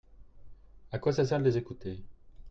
[0.93, 2.01] A quoi ça sert de les écouter?